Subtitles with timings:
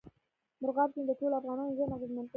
[0.61, 2.29] مورغاب سیند د ټولو افغانانو ژوند اغېزمن کوي.